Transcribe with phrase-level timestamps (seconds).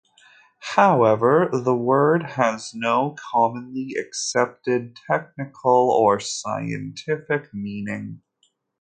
[0.73, 8.23] However, the word has no commonly accepted technical or scientific meaning.